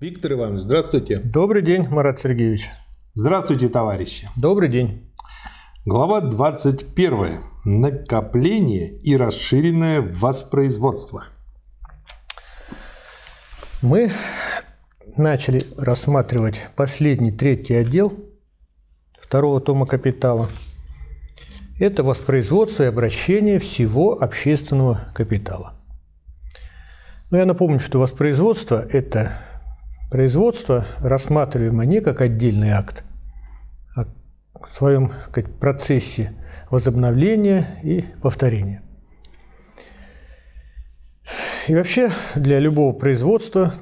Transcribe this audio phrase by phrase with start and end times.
[0.00, 1.18] Виктор Иванович, здравствуйте.
[1.18, 2.70] Добрый день, Марат Сергеевич.
[3.12, 4.30] Здравствуйте, товарищи.
[4.34, 5.12] Добрый день.
[5.84, 7.40] Глава 21.
[7.66, 11.26] Накопление и расширенное воспроизводство.
[13.82, 14.10] Мы
[15.18, 18.14] начали рассматривать последний третий отдел
[19.20, 20.48] второго тома «Капитала».
[21.78, 25.74] Это воспроизводство и обращение всего общественного капитала.
[27.30, 29.49] Но я напомню, что воспроизводство– это
[30.10, 33.04] производство, рассматриваемое не как отдельный акт,
[33.96, 34.04] а
[34.54, 36.32] в своем сказать, процессе
[36.70, 38.82] возобновления и повторения.
[41.68, 43.74] И вообще для любого производства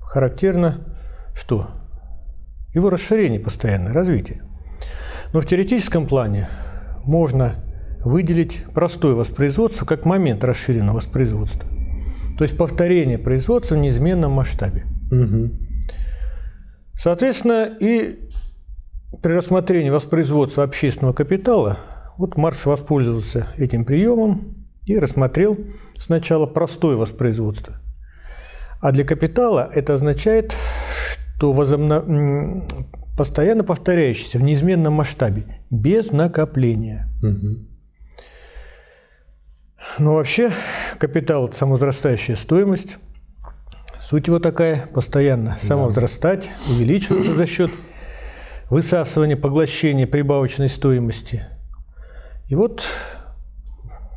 [0.00, 0.96] характерно
[1.34, 1.70] что?
[2.72, 4.42] Его расширение постоянное, развитие.
[5.34, 6.48] Но в теоретическом плане
[7.04, 7.56] можно
[8.02, 11.68] выделить простое воспроизводство как момент расширенного воспроизводства.
[12.38, 14.86] То есть повторение производства в неизменном масштабе.
[15.12, 15.50] Угу.
[16.98, 18.18] Соответственно, и
[19.22, 21.78] при рассмотрении воспроизводства общественного капитала,
[22.16, 25.58] вот Маркс воспользовался этим приемом и рассмотрел
[25.96, 27.76] сначала простое воспроизводство.
[28.80, 30.56] А для капитала это означает,
[31.36, 32.64] что возобно...
[33.16, 37.08] постоянно повторяющееся в неизменном масштабе, без накопления.
[37.22, 37.68] Угу.
[39.98, 40.50] Но вообще
[40.98, 42.98] капитал– это самовозрастающая стоимость.
[44.08, 47.70] Суть его такая– постоянно самовозрастать, увеличиваться за счет
[48.68, 51.46] высасывания, поглощения прибавочной стоимости.
[52.48, 52.86] И вот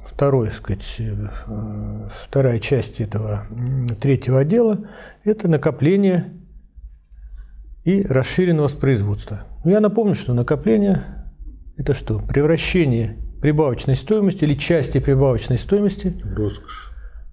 [0.05, 1.13] второй, сказать, э,
[2.23, 3.45] вторая часть этого
[4.01, 4.79] третьего отдела–
[5.23, 6.33] это накопление
[7.83, 9.43] и расширенное воспроизводство.
[9.63, 11.03] Ну, я напомню, что накопление–
[11.77, 12.19] это что?
[12.19, 16.91] Превращение прибавочной стоимости или части прибавочной стоимости в роскошь,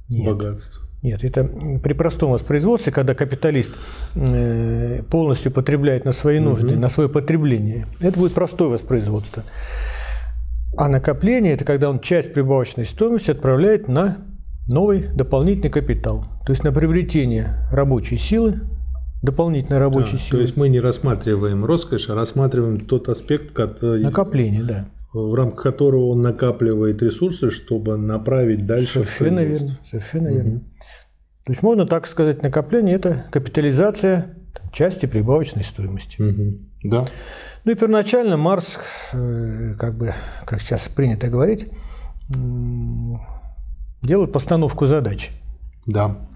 [0.09, 0.27] Нет.
[0.27, 0.82] богатство.
[1.03, 1.45] Нет, это
[1.83, 3.73] при простом воспроизводстве, когда капиталист
[4.15, 6.81] э, полностью потребляет на свои нужды, угу.
[6.81, 9.43] на свое потребление, это будет простое воспроизводство.
[10.79, 14.19] А накопление– это когда он часть прибавочной стоимости отправляет на
[14.69, 18.61] новый дополнительный капитал, то есть на приобретение рабочей силы,
[19.23, 20.39] дополнительной рабочей да, силы.
[20.39, 24.03] То есть мы не рассматриваем роскошь, а рассматриваем тот аспект, который…
[24.03, 29.05] Накопление, да в рамках которого он накапливает ресурсы, чтобы направить дальше.
[29.05, 29.79] Совершенно верно.
[29.89, 30.37] Совершенно угу.
[30.37, 30.61] верно.
[31.45, 34.37] То есть можно так сказать, накопление– это капитализация
[34.73, 36.23] части прибавочной стоимости.
[36.23, 36.91] Угу.
[36.91, 37.05] Да.
[37.65, 38.79] Ну и первоначально Марс,
[39.13, 40.15] э, как бы,
[40.45, 41.69] как сейчас принято говорить,
[44.03, 45.31] делает постановку задач.
[45.87, 46.29] Да.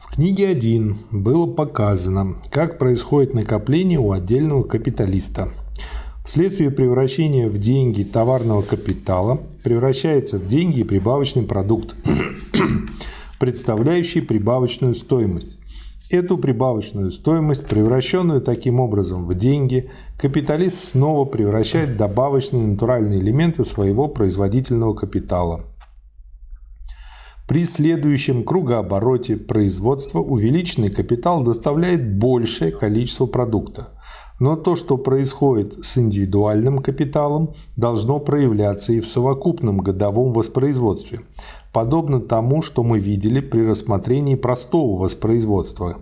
[0.00, 5.48] В книге 1 было показано, как происходит накопление у отдельного капиталиста–
[6.28, 11.96] Вследствие превращения в деньги товарного капитала превращается в деньги и прибавочный продукт,
[13.40, 15.58] представляющий прибавочную стоимость.
[16.10, 19.88] Эту прибавочную стоимость, превращенную таким образом в деньги,
[20.18, 25.64] капиталист снова превращает в добавочные натуральные элементы своего производительного капитала.
[27.48, 33.88] При следующем кругообороте производства увеличенный капитал доставляет большее количество продукта.
[34.38, 41.20] Но то, что происходит с индивидуальным капиталом, должно проявляться и в совокупном годовом воспроизводстве,
[41.72, 45.98] подобно тому, что мы видели при рассмотрении простого воспроизводства,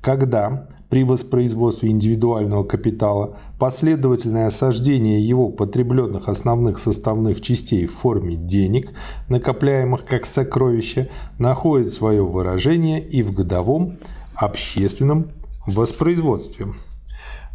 [0.00, 8.92] когда при воспроизводстве индивидуального капитала последовательное осаждение его потребленных основных составных частей в форме денег,
[9.28, 11.08] накопляемых как сокровища,
[11.38, 13.98] находит свое выражение и в годовом
[14.34, 15.28] общественном
[15.66, 16.66] воспроизводстве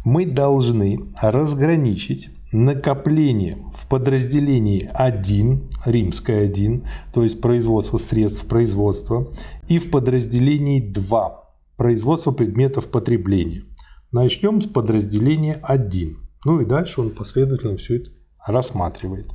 [0.06, 9.34] мы должны разграничить накопление в подразделении 1, римское 1, то есть производство средств производства,
[9.66, 11.44] и в подразделении 2,
[11.76, 13.64] производство предметов потребления.
[14.12, 16.16] Начнем с подразделения 1.
[16.44, 18.10] Ну и дальше он последовательно все это
[18.46, 19.28] рассматривает.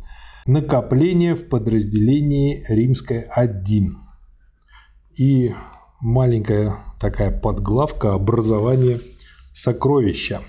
[0.45, 3.97] Накопление в подразделении римское 1.
[5.17, 5.53] И
[5.99, 9.01] маленькая такая подглавка образование
[9.53, 10.39] сокровища.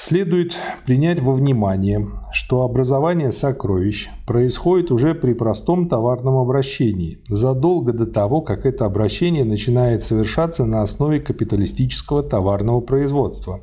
[0.00, 0.56] Следует
[0.86, 8.40] принять во внимание, что образование сокровищ происходит уже при простом товарном обращении, задолго до того,
[8.40, 13.62] как это обращение начинает совершаться на основе капиталистического товарного производства.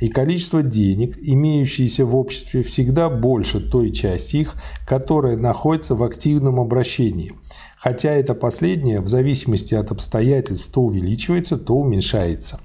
[0.00, 6.58] И количество денег, имеющиеся в обществе, всегда больше той части их, которая находится в активном
[6.58, 7.34] обращении–
[7.80, 12.60] хотя это последнее в зависимости от обстоятельств то увеличивается, то уменьшается.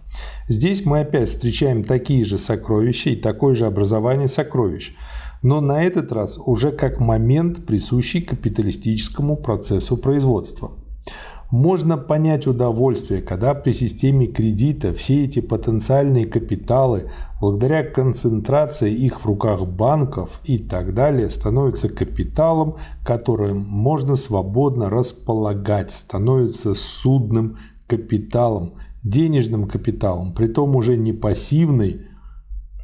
[0.47, 4.93] Здесь мы опять встречаем такие же сокровища и такое же образование сокровищ,
[5.41, 10.71] но на этот раз уже как момент, присущий капиталистическому процессу производства.
[11.53, 19.27] Можно понять удовольствие, когда при системе кредита все эти потенциальные капиталы, благодаря концентрации их в
[19.27, 28.73] руках банков и так далее, становятся капиталом, которым можно свободно располагать, становятся судным капиталом,
[29.03, 32.07] денежным капиталом, притом уже не пассивной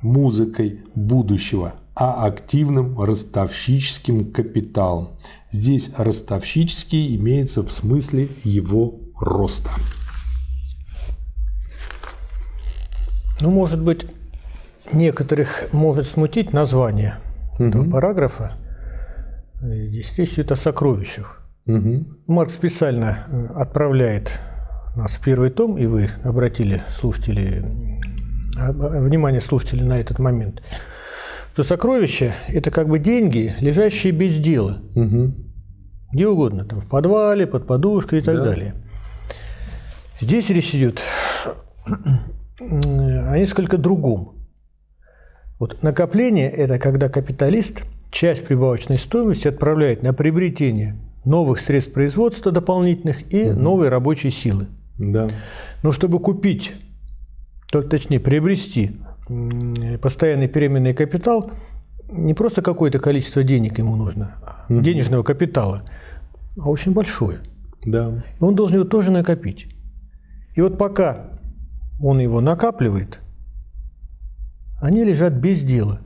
[0.04, 5.08] музыкой будущего, а активным ростовщическим капиталом.
[5.52, 9.72] Здесь ростовщический имеется в смысле его роста.
[13.42, 14.06] Ну, может быть,
[14.94, 17.16] некоторых может смутить название
[17.54, 17.64] угу.
[17.64, 18.54] этого параграфа.
[19.62, 21.42] Здесь речь идет о сокровищах.
[21.66, 22.06] Угу.
[22.28, 24.40] Марк специально э, отправляет
[24.96, 27.64] нас в первый том, и вы обратили слушатели,
[28.56, 30.62] внимание слушателей на этот момент,
[31.54, 34.82] что сокровища– это как бы деньги, лежащие без дела.
[34.96, 35.34] Угу.
[36.14, 38.46] Где угодно, там, в подвале, под подушкой и так да.
[38.46, 38.76] далее.
[40.20, 41.02] Здесь речь идет
[42.60, 44.36] о несколько другом.
[45.60, 53.34] Вот накопление– это когда капиталист часть прибавочной стоимости отправляет на приобретение новых средств производства дополнительных
[53.34, 53.60] и угу.
[53.60, 54.68] новой рабочей силы.
[54.98, 55.30] Да.
[55.84, 56.74] Но чтобы купить,
[57.72, 58.98] то, точнее приобрести
[60.02, 61.52] постоянный переменный капитал,
[62.12, 64.36] не просто какое-то количество денег ему нужно,
[64.70, 64.82] угу.
[64.82, 65.84] денежного капитала,
[66.58, 67.40] а очень большое.
[67.86, 68.24] Да.
[68.40, 69.68] И он должен его тоже накопить.
[70.56, 71.40] И вот пока
[72.02, 73.20] он его накапливает,
[74.82, 76.00] они лежат без дела.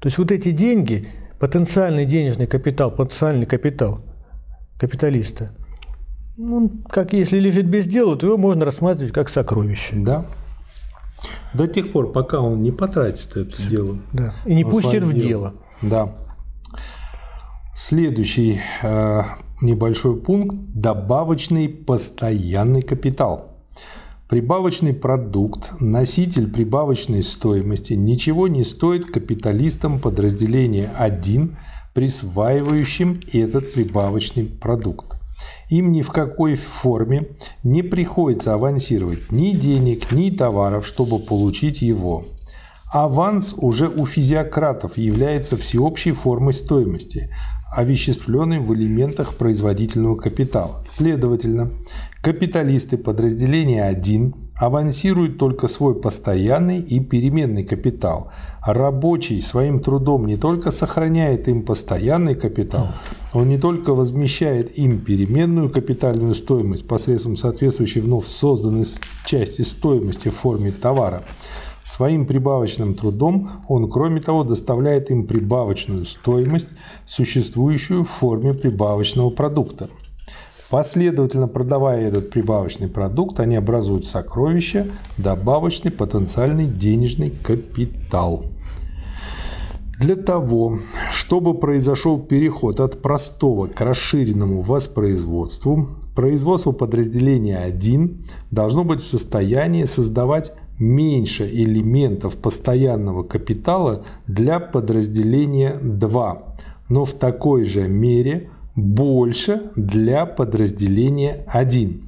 [0.00, 1.08] То есть вот эти деньги,
[1.38, 4.00] потенциальный денежный капитал, потенциальный капитал
[4.78, 5.50] капиталиста,
[6.36, 9.96] ну, как если лежит без дела, то его можно рассматривать как сокровище.
[9.96, 10.24] Да.
[11.54, 13.98] До тех пор, пока он не потратит это дело.
[14.12, 14.34] Да.
[14.44, 15.54] И не пустит в дело.
[15.82, 16.14] Да.
[17.74, 19.22] Следующий э,
[19.60, 23.56] небольшой пункт– добавочный постоянный капитал.
[24.28, 31.56] Прибавочный продукт, носитель прибавочной стоимости, ничего не стоит капиталистам подразделения 1,
[31.94, 35.17] присваивающим этот прибавочный продукт
[35.68, 37.28] им ни в какой форме
[37.62, 42.24] не приходится авансировать ни денег, ни товаров, чтобы получить его.
[42.90, 47.30] Аванс уже у физиократов является всеобщей формой стоимости,
[47.70, 50.82] овеществленной в элементах производительного капитала.
[50.86, 51.70] Следовательно,
[52.22, 58.32] капиталисты подразделения 1 авансируют только свой постоянный и переменный капитал.
[58.64, 62.88] Рабочий своим трудом не только сохраняет им постоянный капитал,
[63.32, 68.84] он не только возмещает им переменную капитальную стоимость посредством соответствующей вновь созданной
[69.24, 71.24] части стоимости в форме товара,
[71.88, 76.68] Своим прибавочным трудом он, кроме того, доставляет им прибавочную стоимость,
[77.06, 79.88] существующую в форме прибавочного продукта.
[80.70, 84.86] Последовательно продавая этот прибавочный продукт, они образуют сокровища,
[85.16, 88.44] добавочный потенциальный денежный капитал.
[89.98, 90.78] Для того,
[91.10, 99.84] чтобы произошел переход от простого к расширенному воспроизводству, производство подразделения 1 должно быть в состоянии
[99.84, 106.42] создавать меньше элементов постоянного капитала для подразделения 2,
[106.90, 112.02] но в такой же мере больше для подразделения 1.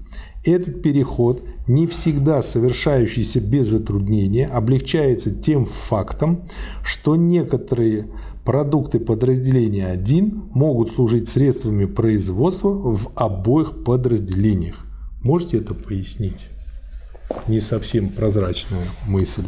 [0.44, 6.45] Этот переход, не всегда совершающийся без затруднения, облегчается тем фактом,
[6.83, 8.06] что некоторые
[8.45, 14.87] продукты подразделения 1 могут служить средствами производства в обоих подразделениях.
[15.23, 16.38] Можете это пояснить?
[17.49, 19.45] Не совсем прозрачная мысль.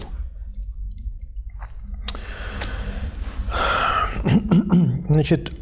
[5.08, 5.52] Значит,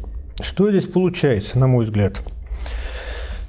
[0.43, 2.21] что здесь получается, на мой взгляд?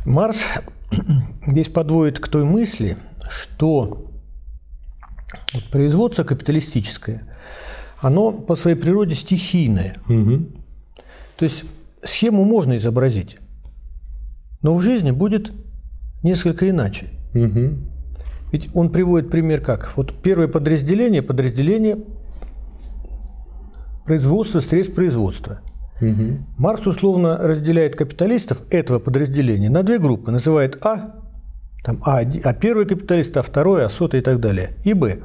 [0.05, 0.45] Марс
[1.47, 2.97] здесь подводит к той мысли,
[3.29, 4.07] что
[5.53, 7.23] вот производство капиталистическое,
[8.01, 9.97] оно по своей природе стихийное.
[10.09, 10.47] Угу.
[11.37, 11.65] То есть
[12.03, 13.39] схему можно изобразить,
[14.61, 15.53] но в жизни будет
[16.23, 17.11] несколько иначе.
[17.35, 17.79] Угу.
[18.53, 19.93] Ведь он приводит пример как?
[19.97, 21.99] Вот первое подразделение, подразделение
[24.05, 25.61] производства, средств производства–
[26.01, 26.39] Угу.
[26.59, 30.31] Маркс условно разделяет капиталистов этого подразделения на две группы.
[30.31, 31.15] Называет А,
[31.85, 34.71] там А, а первый капиталист, А второй, А сотый и так далее.
[34.85, 35.19] И Б.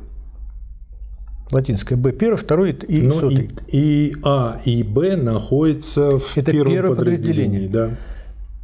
[1.51, 3.49] Латинское Б первый, второй и ну, сотый.
[3.69, 7.67] И, и А и Б находятся в Это первом первое подразделении.
[7.67, 7.97] подразделение.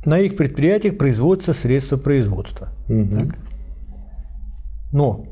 [0.06, 0.10] Да.
[0.10, 2.70] На их предприятиях производятся средства производства.
[2.90, 3.10] Угу.
[3.12, 3.38] Так?
[4.92, 5.26] Но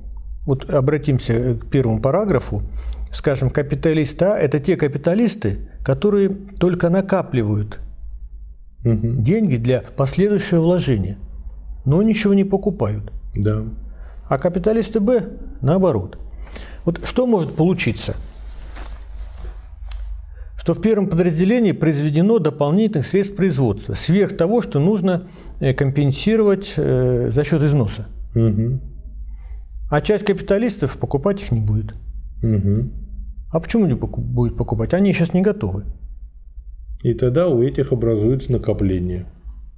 [0.46, 2.64] вот обратимся к первому параграфу.
[3.12, 7.80] Скажем, капиталиста– это те капиталисты, которые только накапливают
[8.84, 9.22] угу.
[9.22, 11.18] деньги для последующего вложения.
[11.84, 13.12] но ничего не покупают.
[13.36, 13.64] Да.
[14.30, 15.30] А капиталисты Б
[15.62, 16.18] наоборот.
[16.86, 18.16] Вот что может получиться?
[20.58, 25.28] Что в первом подразделении произведено дополнительных средств производства, сверх того, что нужно
[25.60, 28.06] э, компенсировать э, за счет износа.
[28.36, 28.80] Угу.
[29.90, 31.96] А часть капиталистов покупать их не будет.
[32.44, 33.01] Угу.
[33.52, 34.94] А почему не будет покупать?
[34.94, 35.86] Они сейчас не готовы.
[37.04, 39.26] И тогда у этих образуется накопление.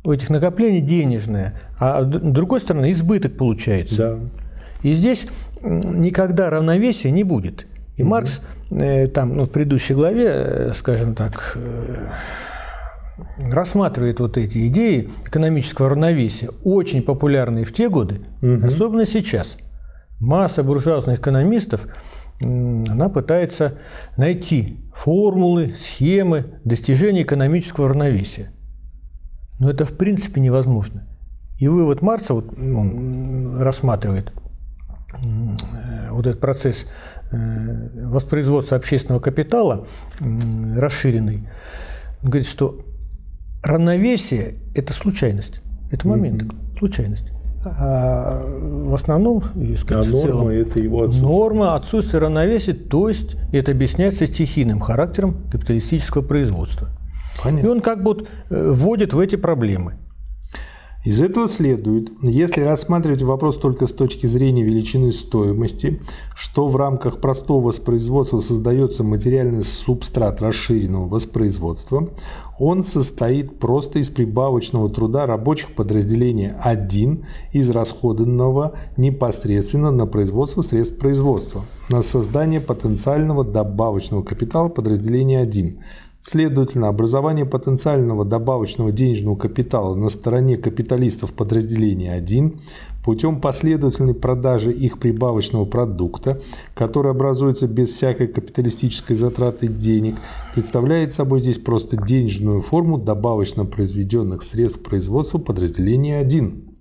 [0.03, 3.95] У этих накоплений денежное, а с другой стороны избыток получается.
[3.95, 4.19] Да.
[4.83, 5.27] И здесь
[5.61, 7.65] никогда равновесия не будет.
[7.95, 12.09] И Маркс э, там, ну, в предыдущей главе, э, скажем так, э,
[13.49, 19.57] рассматривает вот эти идеи экономического равновесия, очень популярные в те годы, особенно сейчас.
[20.19, 21.87] Масса буржуазных экономистов,
[22.43, 23.79] она пытается
[24.17, 28.51] найти формулы, схемы достижения экономического равновесия.
[29.59, 31.07] Но это в принципе невозможно.
[31.59, 34.33] И вывод Маркса вот, он рассматривает
[35.13, 36.85] э, вот этот процесс
[37.31, 39.87] э, воспроизводства общественного капитала
[40.19, 41.47] расширенный.
[42.21, 42.85] Он говорит, что
[43.63, 46.43] равновесие– это случайность, это момент,
[46.77, 47.32] случайность.
[47.65, 51.31] А в основном, и, А норма целом, это его отсутствие.
[51.31, 56.89] Норма отсутствия равновесия, то есть это объясняется стихийным характером капиталистического производства.
[57.39, 57.71] И Понятно.
[57.71, 59.95] он как бы вот, э, вводит в эти проблемы.
[61.03, 66.01] Из этого следует, если рассматривать вопрос только с точки зрения величины стоимости,
[66.33, 72.09] что в рамках простого воспроизводства создается материальный субстрат расширенного воспроизводства,
[72.57, 81.65] он состоит просто из прибавочного труда рабочих подразделения 1, израсходованного непосредственно на производство средств производства,
[81.89, 85.79] на создание потенциального добавочного капитала подразделения 1,
[86.25, 92.61] Следовательно, образование потенциального добавочного денежного капитала на стороне капиталистов подразделения 1
[93.03, 96.41] путем последовательной продажи их прибавочного продукта,
[96.75, 100.15] который образуется без всякой капиталистической затраты денег,
[100.53, 106.72] представляет собой здесь просто денежную форму добавочно произведенных средств производства подразделения 1.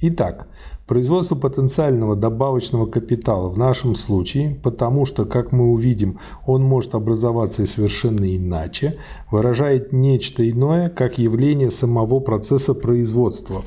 [0.00, 0.46] Итак,
[0.86, 7.64] производство потенциального добавочного капитала в нашем случае, потому что, как мы увидим, он может образоваться
[7.64, 8.96] и совершенно иначе,
[9.32, 13.62] выражает нечто иное, как явление самого процесса производства.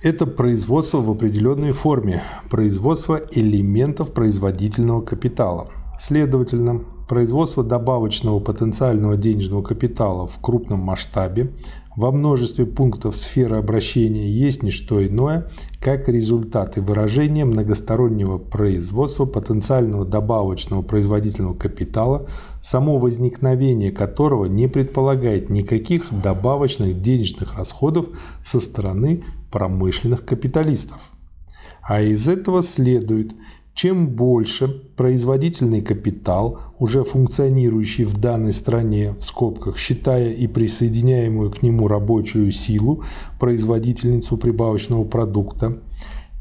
[0.00, 5.70] Это производство в определенной форме, производство элементов производительного капитала.
[5.98, 11.52] Следовательно, производство добавочного потенциального денежного капитала в крупном масштабе
[12.00, 19.26] во множестве пунктов сферы обращения есть не что иное, как результат и выражение многостороннего производства
[19.26, 22.26] потенциального добавочного производительного капитала,
[22.62, 28.06] само возникновение которого не предполагает никаких добавочных денежных расходов
[28.42, 31.10] со стороны промышленных капиталистов.
[31.82, 33.34] А из этого следует,
[33.74, 41.62] чем больше производительный капитал, уже функционирующий в данной стране, в скобках, считая и присоединяемую к
[41.62, 43.02] нему рабочую силу,
[43.38, 45.78] производительницу прибавочного продукта,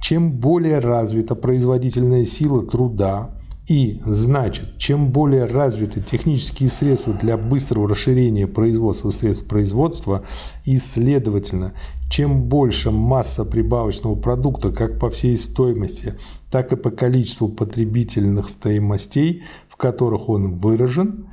[0.02, 3.36] чем более развита производительная сила труда,
[3.70, 10.24] и, значит, чем более развиты технические средства для быстрого расширения производства средств производства,
[10.66, 11.74] и, следовательно,
[12.10, 16.16] чем больше масса прибавочного продукта как по всей стоимости,
[16.52, 21.28] так и по количеству потребительных стоимостей, в которых он выражен,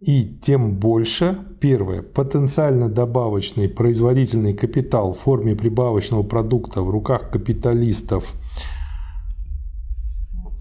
[0.00, 8.34] и тем больше, первое, потенциально добавочный производительный капитал в форме прибавочного продукта в руках капиталистов–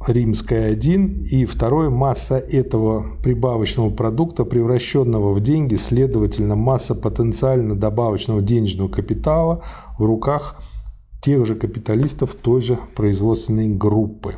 [0.09, 8.41] римская 1, и второе, масса этого прибавочного продукта, превращенного в деньги, следовательно, масса потенциально добавочного
[8.41, 9.63] денежного капитала
[9.97, 10.61] в руках
[11.21, 14.35] тех же капиталистов той же производственной группы.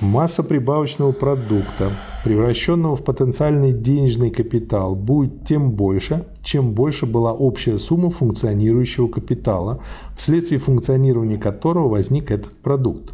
[0.00, 1.90] Масса прибавочного продукта,
[2.22, 9.82] превращенного в потенциальный денежный капитал, будет тем больше, чем больше была общая сумма функционирующего капитала,
[10.16, 13.12] вследствие функционирования которого возник этот продукт.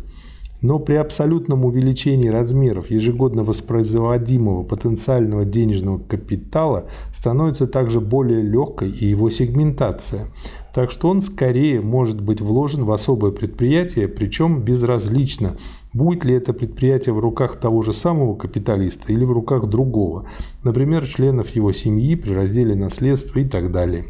[0.64, 9.04] Но при абсолютном увеличении размеров ежегодно воспроизводимого потенциального денежного капитала становится также более легкой и
[9.04, 10.28] его сегментация.
[10.74, 15.58] Так что он скорее может быть вложен в особое предприятие, причем безразлично,
[15.92, 20.26] будет ли это предприятие в руках того же самого капиталиста или в руках другого,
[20.62, 24.06] например, членов его семьи при разделе наследства и так далее.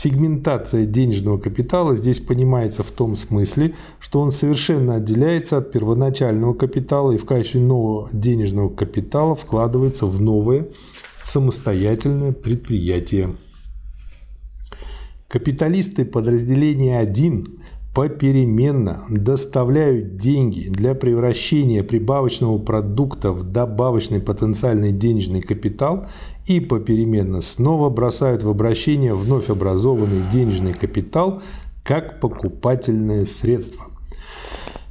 [0.00, 7.10] Сегментация денежного капитала здесь понимается в том смысле, что он совершенно отделяется от первоначального капитала
[7.10, 10.68] и в качестве нового денежного капитала вкладывается в новое
[11.24, 13.34] самостоятельное предприятие.
[15.26, 17.58] Капиталисты подразделения 1
[17.98, 26.06] попеременно доставляют деньги для превращения прибавочного продукта в добавочный потенциальный денежный капитал
[26.46, 31.42] и попеременно снова бросают в обращение вновь образованный денежный капитал
[31.82, 33.86] как покупательное средство.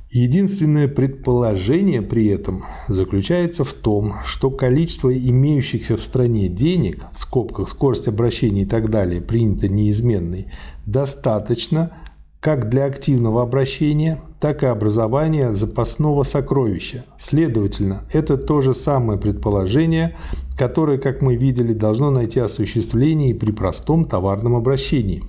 [0.09, 7.69] Единственное предположение при этом заключается в том, что количество имеющихся в стране денег, в скобках
[7.69, 10.51] скорость обращения и так далее, принято неизменной,
[10.85, 11.93] достаточно
[12.39, 17.05] как для активного обращения, так и образования запасного сокровища.
[17.17, 20.15] Следовательно, это то же самое предположение,
[20.57, 25.23] которое, как мы видели, должно найти осуществление и при простом товарном обращении.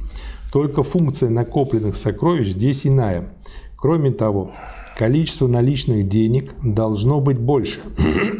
[0.53, 3.35] Только функция накопленных сокровищ здесь иная.
[3.77, 4.53] Кроме того,
[4.97, 7.81] количество наличных денег должно быть больше.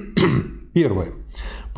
[0.73, 1.09] Первое.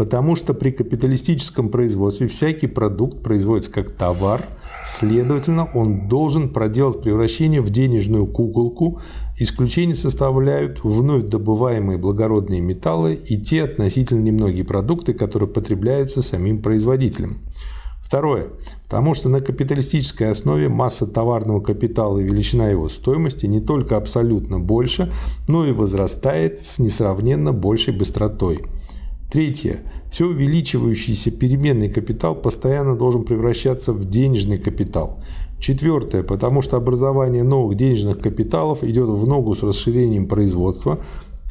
[0.01, 4.49] Потому что при капиталистическом производстве всякий продукт производится как товар,
[4.87, 9.03] следовательно, он должен проделать превращение в денежную куколку.
[9.39, 17.37] Исключение составляют вновь добываемые благородные металлы и те относительно немногие продукты, которые потребляются самим производителем.
[18.03, 18.47] Второе.
[18.85, 24.61] Потому что на капиталистической основе масса товарного капитала и величина его стоимости не только абсолютно
[24.61, 25.13] больше,
[25.47, 28.65] но и возрастает с несравненно большей быстротой.
[29.31, 29.81] Третье.
[30.11, 35.21] Все увеличивающийся переменный капитал постоянно должен превращаться в денежный капитал.
[35.61, 36.25] Четвертое.
[36.25, 40.99] Потому что образование новых денежных капиталов идет в ногу с расширением производства,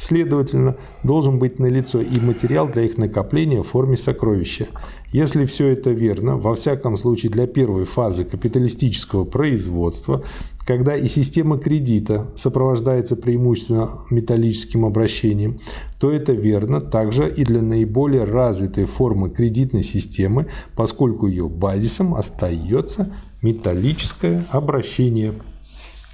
[0.01, 4.67] Следовательно, должен быть налицо и материал для их накопления в форме сокровища.
[5.11, 10.23] Если все это верно, во всяком случае для первой фазы капиталистического производства,
[10.69, 15.57] когда и система кредита сопровождается преимущественно металлическим обращением,
[15.99, 20.45] то это верно также и для наиболее развитой формы кредитной системы,
[20.75, 23.11] поскольку ее базисом остается
[23.41, 25.33] металлическое обращение.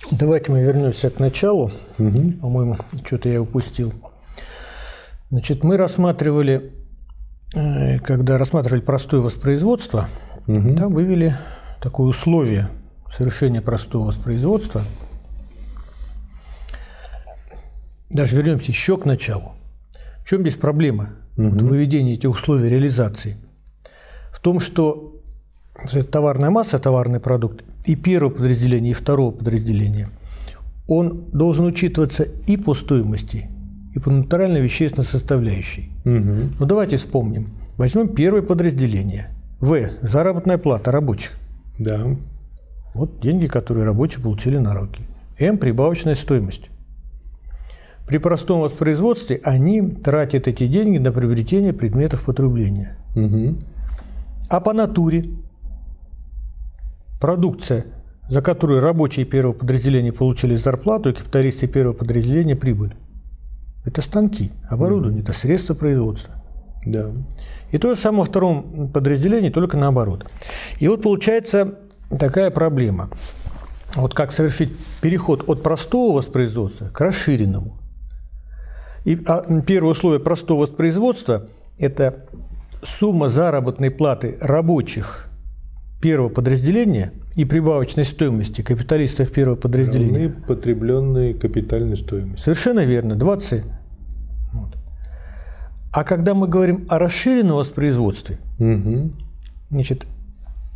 [0.09, 1.73] Давайте мы вернемся к началу.
[1.99, 2.31] Угу.
[2.39, 3.91] По-моему, что-то я упустил.
[5.31, 6.71] Значит, мы рассматривали,
[7.53, 10.07] э, когда рассматривали простое воспроизводство,
[10.47, 10.75] угу.
[10.77, 11.37] там вывели
[11.81, 12.69] такое условие
[13.11, 14.81] совершения простого воспроизводства.
[18.09, 19.53] Даже вернемся еще к началу.
[20.19, 21.49] В чем здесь проблема угу.
[21.49, 23.37] вот выведения этих условий реализации?
[24.31, 25.21] В том, что
[26.11, 30.09] товарная масса, товарный продукт и первого подразделения, и второго подразделения,
[30.87, 33.49] он должен учитываться и по стоимости,
[33.93, 35.91] и по натуральной вещественной составляющей.
[36.05, 36.55] Угу.
[36.59, 37.49] Ну давайте вспомним.
[37.77, 39.29] Возьмем первое подразделение.
[39.59, 39.89] В.
[40.01, 41.31] Заработная плата рабочих.
[41.79, 42.05] Да.
[42.95, 45.03] Вот деньги, которые рабочие получили на руки.
[45.37, 45.57] М.
[45.57, 46.69] Прибавочная стоимость.
[48.07, 52.97] При простом воспроизводстве они тратят эти деньги на приобретение предметов потребления.
[53.15, 53.57] Угу.
[54.49, 55.29] А по натуре
[57.19, 57.85] продукция,
[58.29, 62.95] за которую рабочие первого подразделения получили зарплату, и капиталисты первого подразделения прибыль.
[63.83, 65.29] Это станки, оборудование, mm-hmm.
[65.29, 66.33] это средства производства.
[66.85, 67.11] Да.
[67.71, 70.25] И то же самое во втором подразделении, только наоборот.
[70.79, 71.75] И вот получается
[72.09, 73.09] такая проблема.
[73.95, 77.77] Вот как совершить переход от простого воспроизводства к расширенному.
[79.05, 82.25] И а, первое условие простого воспроизводства– это
[82.83, 85.29] сумма заработной платы рабочих
[86.01, 90.27] первого подразделения и прибавочной стоимости капиталистов первого подразделения.
[90.27, 92.43] Равны потребленной капитальной стоимости.
[92.43, 93.63] Совершенно верно, 20.
[94.53, 94.75] Вот.
[95.93, 99.11] А когда мы говорим о расширенном воспроизводстве, угу.
[99.69, 100.07] значит,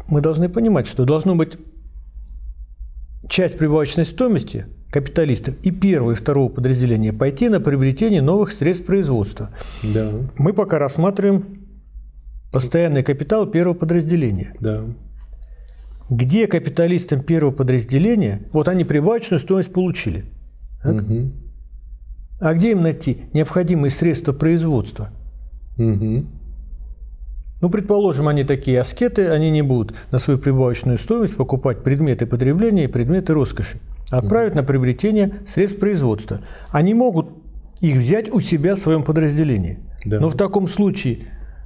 [0.09, 1.57] мы должны понимать, что должно быть
[3.27, 9.49] часть прибавочной стоимости капиталистов и первого и второго подразделения пойти на приобретение новых средств производства.
[9.83, 10.11] Да.
[10.37, 11.67] Мы пока рассматриваем
[12.51, 14.55] постоянный капитал первого подразделения.
[14.59, 14.85] Да
[16.09, 20.25] где капиталистам первого подразделения, вот они прибавочную стоимость получили.
[20.83, 21.31] Угу.
[22.41, 25.09] А где им найти необходимые средства производства?
[25.77, 26.25] Угу.
[27.61, 32.85] Ну, предположим, они такие аскеты, они не будут на свою прибавочную стоимость покупать предметы потребления
[32.85, 33.79] и предметы роскоши.
[34.11, 34.59] Отправят угу.
[34.59, 36.39] на приобретение средств производства.
[36.71, 37.27] Они могут
[37.81, 39.79] их взять у себя в своем подразделении.
[40.05, 40.19] Да.
[40.19, 41.19] Но в таком случае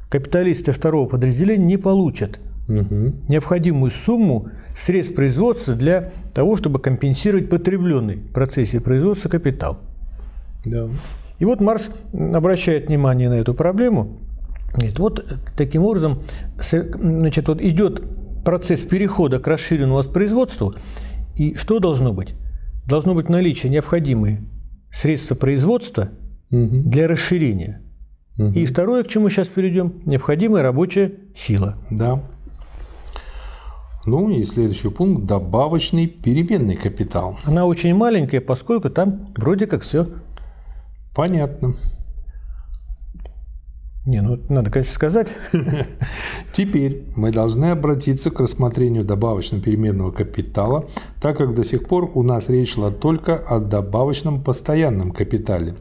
[0.10, 3.14] капиталисты второго подразделения не получат угу.
[3.30, 9.80] необходимую сумму средств производства для того, чтобы компенсировать потребленный в процессе производства капитал.
[10.66, 10.90] Да.
[11.40, 14.20] И вот Марс обращает внимание на эту проблему.
[14.74, 16.24] Говорит, вот таким образом
[16.58, 18.02] значит, вот идет
[18.44, 20.76] процесс перехода к расширенному воспроизводству.
[21.36, 22.36] И что должно быть?
[22.88, 24.44] Должно быть наличие необходимые
[24.92, 26.10] средства производства
[26.52, 26.82] угу.
[26.84, 27.82] для расширения.
[28.38, 28.50] Угу.
[28.50, 31.78] И второе, к чему сейчас перейдем, необходимая рабочая сила.
[31.90, 32.22] Да.
[34.06, 37.40] Ну и следующий пункт– добавочный переменный капитал.
[37.46, 40.08] Она очень маленькая, поскольку там вроде как все.
[41.16, 41.74] Понятно.
[44.06, 45.34] Не, ну надо, конечно, сказать.
[46.52, 50.90] Теперь мы должны обратиться к рассмотрению добавочно-переменного капитала,
[51.22, 55.76] так как до сих пор у нас речь шла только о добавочном постоянном капитале.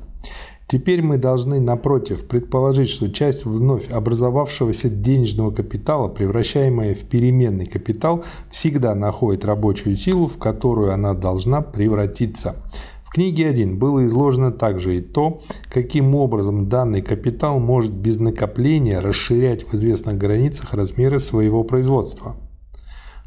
[0.68, 8.24] Теперь мы должны, напротив, предположить, что часть вновь образовавшегося денежного капитала, превращаемая в переменный капитал,
[8.50, 12.54] всегда находит рабочую силу, в которую она должна превратиться–
[13.12, 19.64] книге 1 было изложено также и то, каким образом данный капитал может без накопления расширять
[19.64, 22.36] в известных границах размеры своего производства.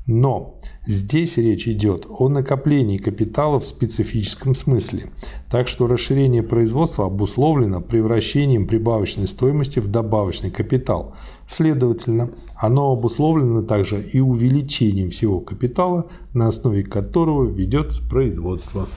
[0.08, 5.10] Но здесь речь идет о накоплении капитала в специфическом смысле,
[5.50, 11.16] так что расширение производства обусловлено превращением прибавочной стоимости в добавочный капитал.
[11.48, 18.88] Следовательно, оно обусловлено также и увеличением всего капитала, на основе которого ведется производство.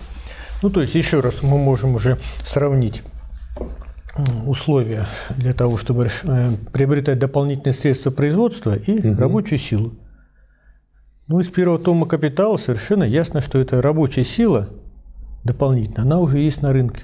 [0.62, 3.02] Ну, то есть, еще раз мы можем уже сравнить
[4.46, 9.20] условия для того, чтобы э, приобретать дополнительные средства производства и угу.
[9.20, 9.94] рабочую силу.
[11.28, 14.70] Ну, из первого тома «Капитала» совершенно ясно, что эта рабочая сила
[15.44, 17.02] дополнительно, она уже есть на рынке.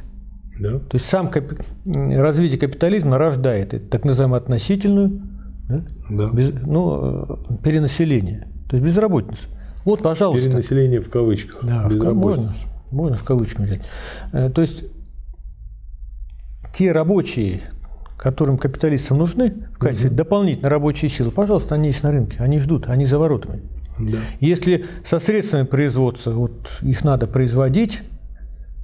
[0.59, 0.79] Да.
[0.79, 1.57] То есть сам капи...
[1.85, 5.23] развитие капитализма рождает так называемую относительную
[5.69, 5.83] да?
[6.11, 6.31] Да.
[6.31, 6.53] Без...
[6.64, 9.49] Ну, э, перенаселение, то есть безработицу.
[9.85, 10.49] Вот, пожалуйста.
[10.49, 11.59] Перенаселение в кавычках.
[11.62, 12.43] Да, безработица.
[12.43, 13.83] Можно можно в кавычки взять.
[14.33, 14.85] Э, то есть
[16.76, 17.62] те рабочие,
[18.16, 20.16] которым капиталистам нужны в качестве угу.
[20.16, 23.62] дополнительной рабочей силы, пожалуйста, они есть на рынке, они ждут, они за воротами.
[23.98, 24.18] Да.
[24.40, 26.52] Если со средствами производства вот,
[26.83, 28.02] их надо производить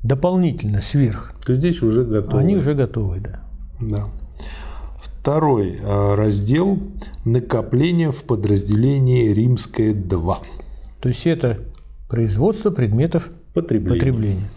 [0.03, 2.43] дополнительно сверх, то здесь уже готовы.
[2.43, 3.41] Они уже готовы, да.
[3.81, 4.05] Да.
[4.99, 6.79] Второй э, раздел–
[7.25, 10.39] накопление в подразделении Римское 2.
[11.01, 11.59] То есть это
[12.09, 13.99] производство предметов потребления.
[13.99, 14.49] потребления.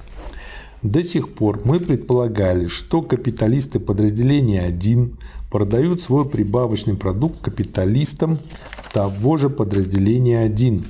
[0.84, 5.18] До сих пор мы предполагали, что капиталисты подразделения 1
[5.50, 8.38] продают свой прибавочный продукт капиталистам
[8.92, 10.84] того же подразделения 1.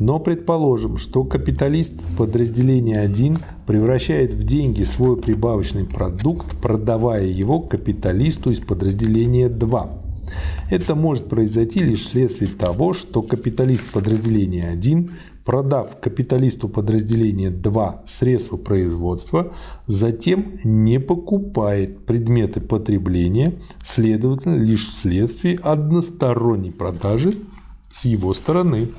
[0.00, 8.50] Но предположим, что капиталист подразделения 1 превращает в деньги свой прибавочный продукт, продавая его капиталисту
[8.50, 10.02] из подразделения 2.
[10.70, 15.10] Это может произойти лишь вследствие того, что капиталист подразделения 1
[15.48, 19.54] продав капиталисту подразделения 2 средства производства,
[19.86, 27.30] затем не покупает предметы потребления, следовательно, лишь вследствие односторонней продажи
[27.90, 28.90] с его стороны.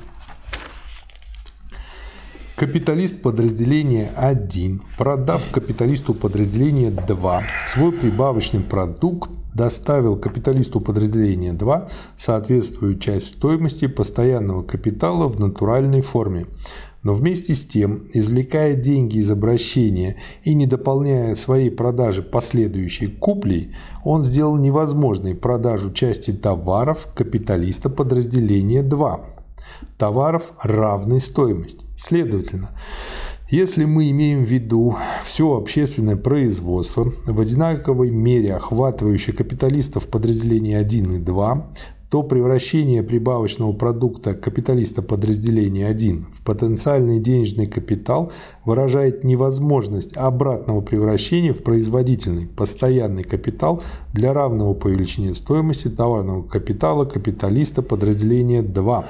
[2.56, 12.98] Капиталист подразделения 1, продав капиталисту подразделения 2 свой прибавочный продукт, доставил капиталисту подразделения 2 соответствующую
[12.98, 16.46] часть стоимости постоянного капитала в натуральной форме.
[17.02, 23.74] Но вместе с тем, извлекая деньги из обращения и не дополняя своей продажи последующей куплей,
[24.04, 29.20] он сделал невозможной продажу части товаров капиталиста подразделения 2.
[29.96, 31.86] Товаров равной стоимости.
[31.96, 32.70] Следовательно,
[33.50, 41.12] если мы имеем в виду все общественное производство, в одинаковой мере охватывающее капиталистов подразделения 1
[41.12, 41.70] и 2,
[42.10, 48.32] то превращение прибавочного продукта капиталиста подразделения 1 в потенциальный денежный капитал
[48.64, 53.82] выражает невозможность обратного превращения в производительный постоянный капитал
[54.12, 59.08] для равного по величине стоимости товарного капитала капиталиста подразделения 2.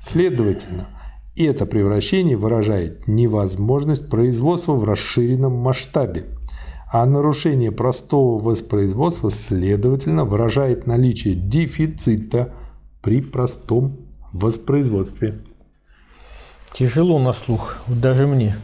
[0.00, 0.88] Следовательно,
[1.36, 6.24] и это превращение выражает невозможность производства в расширенном масштабе,
[6.90, 12.54] а нарушение простого воспроизводства, следовательно, выражает наличие дефицита
[13.02, 13.98] при простом
[14.32, 15.42] воспроизводстве.
[16.72, 18.56] Тяжело на слух, даже мне.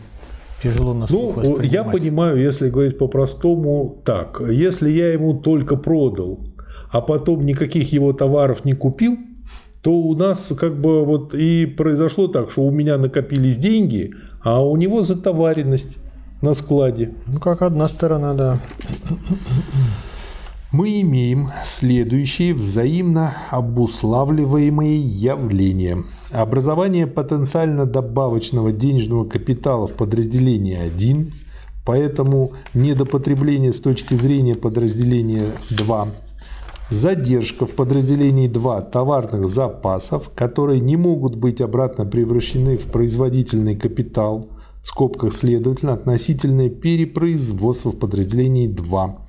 [0.62, 4.40] Тяжело на слух Ну, я понимаю, если говорить по-простому, так.
[4.48, 6.40] Если я ему только продал,
[6.90, 9.18] а потом никаких его товаров не купил–
[9.82, 14.64] то у нас как бы вот и произошло так, что у меня накопились деньги, а
[14.64, 15.96] у него затоваренность
[16.40, 17.12] на складе.
[17.26, 18.60] Ну, как одна сторона, да.
[20.70, 25.98] Мы имеем следующие взаимно обуславливаемые явления.
[26.30, 31.34] Образование потенциально добавочного денежного капитала в подразделении 1,
[31.84, 36.08] поэтому недопотребление с точки зрения подразделения 2
[36.92, 44.50] задержка в подразделении 2 товарных запасов, которые не могут быть обратно превращены в производительный капитал,
[44.82, 49.26] в скобках следовательно относительное перепроизводство в подразделении 2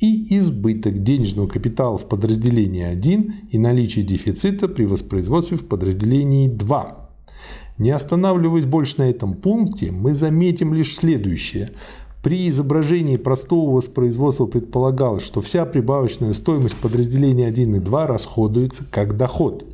[0.00, 7.10] и избыток денежного капитала в подразделении 1 и наличие дефицита при воспроизводстве в подразделении 2.
[7.78, 11.70] Не останавливаясь больше на этом пункте, мы заметим лишь следующее.
[12.22, 19.16] При изображении простого воспроизводства предполагалось, что вся прибавочная стоимость подразделения 1 и 2 расходуется как
[19.16, 19.64] доход.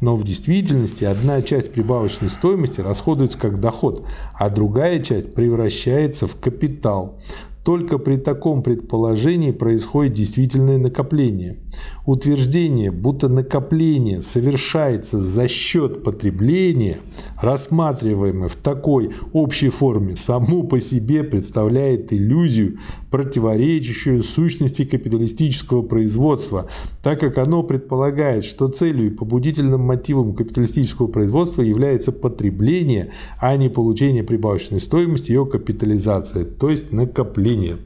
[0.00, 6.36] Но в действительности одна часть прибавочной стоимости расходуется как доход, а другая часть превращается в
[6.36, 7.18] капитал.
[7.64, 11.58] Только при таком предположении происходит действительное накопление.
[12.06, 16.98] Утверждение, будто накопление совершается за счет потребления,
[17.40, 22.78] рассматриваемое в такой общей форме, само по себе представляет иллюзию,
[23.10, 26.68] противоречащую сущности капиталистического производства,
[27.02, 33.68] так как оно предполагает, что целью и побудительным мотивом капиталистического производства является потребление, а не
[33.68, 37.78] получение прибавочной стоимости ее капитализация, то есть накопление.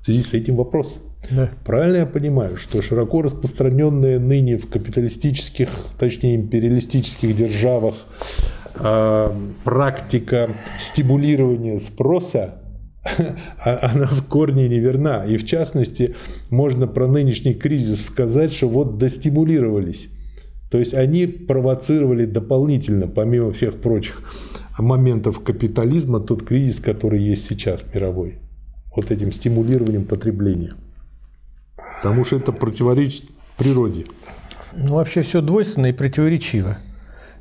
[0.00, 0.98] В связи с этим вопрос.
[1.30, 1.50] Да.
[1.64, 7.94] Правильно я понимаю, что широко распространенная ныне в капиталистических, точнее империалистических державах
[8.78, 9.30] э,
[9.64, 12.60] практика стимулирования спроса
[13.64, 15.24] а, она в корне неверна.
[15.24, 16.14] И в частности,
[16.50, 20.08] можно про нынешний кризис сказать, что вот достимулировались.
[20.70, 24.22] То есть они провоцировали дополнительно, помимо всех прочих
[24.78, 28.38] моментов капитализма, тот кризис, который есть сейчас мировой.
[28.96, 30.74] Вот этим стимулированием потребления.
[32.04, 33.24] Потому что это противоречит
[33.58, 34.06] природе.
[34.72, 36.78] Ну, вообще все двойственно и противоречиво.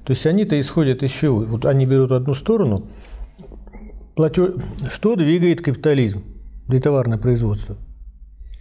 [0.05, 2.87] То есть они-то исходят еще, вот они берут одну сторону–
[4.15, 4.51] Платеж...
[4.91, 6.23] Что двигает капитализм
[6.67, 7.77] для товарное производство?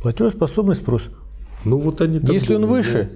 [0.00, 1.04] Платежеспособный спрос.
[1.64, 3.10] Ну, вот они Если он выше,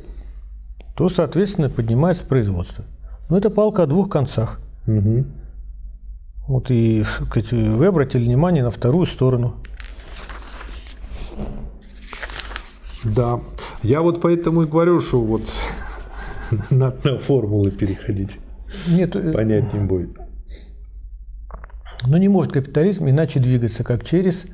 [0.78, 0.84] да.
[0.96, 2.84] то, соответственно, поднимается производство.
[3.28, 4.60] Но это палка о двух концах.
[4.86, 5.24] Угу.
[6.48, 7.04] Вот и
[7.50, 9.56] вы обратили внимание на вторую сторону.
[13.04, 13.40] Да.
[13.82, 15.42] Я вот поэтому и говорю, что вот
[16.70, 18.38] надо на формулы переходить.
[18.88, 20.10] Нет, э, Понять не будет.
[22.06, 24.46] Но не может капитализм иначе двигаться, как через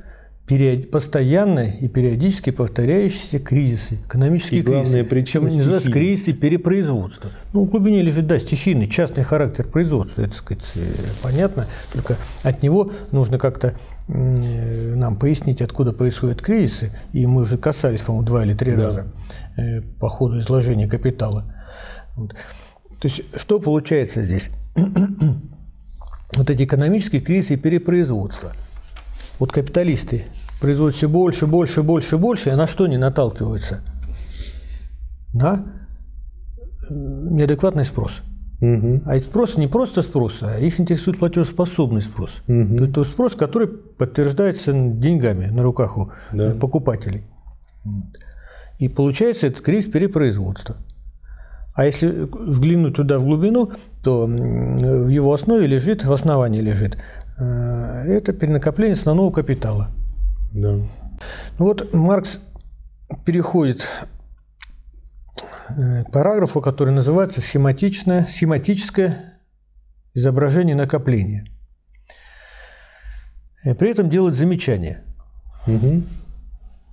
[0.90, 5.04] постоянные и периодически повторяющиеся кризисы, экономические и кризисы.
[5.04, 7.30] Причина Чем называется кризисы перепроизводства.
[7.54, 11.66] Ну, в глубине лежит, да, стихийный, частный характер производства, это, сказать, э, понятно.
[11.92, 13.74] Только от него нужно как-то
[14.08, 16.92] нам пояснить, откуда происходят кризисы.
[17.12, 18.86] И мы уже касались, по-моему, два или три да.
[18.86, 19.06] раза
[19.56, 21.44] э, по ходу изложения капитала.
[22.16, 22.34] Вот.
[23.00, 24.50] То есть, что получается здесь?
[26.34, 28.52] вот эти экономические кризисы и перепроизводство.
[29.38, 30.24] Вот капиталисты
[30.60, 33.82] производят все больше, больше, больше, больше, а на что они наталкиваются?
[35.32, 35.64] На
[36.90, 38.22] неадекватный спрос.
[38.62, 39.02] Угу.
[39.06, 42.42] А этот спрос не просто спрос, а их интересует платежеспособный спрос.
[42.46, 42.76] Угу.
[42.76, 46.54] То есть тот спрос, который подтверждается деньгами на руках у да.
[46.54, 47.24] покупателей.
[48.78, 50.76] И получается этот кризис перепроизводства.
[51.74, 53.72] А если взглянуть туда в глубину,
[54.04, 56.98] то в его основе лежит, в основании лежит,
[57.38, 59.88] э, это перенакопление основного капитала.
[60.52, 60.74] Да.
[61.58, 62.38] Ну вот Маркс
[63.24, 63.88] переходит
[66.12, 69.40] параграфу, который называется схематичное, схематическое
[70.14, 71.46] изображение накопления.
[73.64, 75.02] И при этом делает замечание.
[75.66, 76.02] Угу.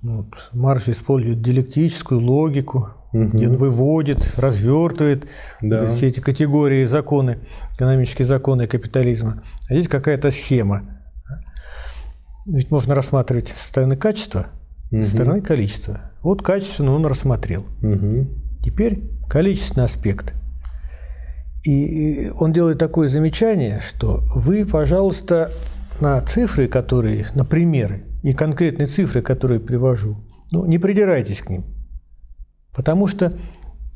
[0.02, 0.26] Вот.
[0.52, 3.24] Марш использует диалектическую логику, угу.
[3.24, 5.26] где он выводит, развертывает
[5.60, 5.90] да.
[5.90, 7.38] все эти категории, законы,
[7.74, 9.42] экономические законы капитализма.
[9.68, 10.82] А здесь какая-то схема.
[12.46, 14.46] Ведь можно рассматривать со стороны качества,
[14.90, 15.02] угу.
[15.02, 16.09] со стороны количества.
[16.22, 17.64] Вот качественно он рассмотрел.
[17.82, 18.26] Угу.
[18.62, 20.34] Теперь количественный аспект.
[21.64, 25.50] И он делает такое замечание, что вы, пожалуйста,
[26.00, 30.16] на цифры, которые, на примеры, и конкретные цифры, которые привожу,
[30.52, 31.64] ну, не придирайтесь к ним.
[32.74, 33.34] Потому что